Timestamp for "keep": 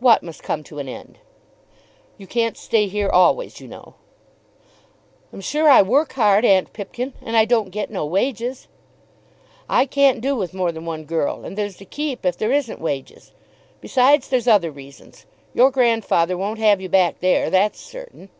11.84-12.26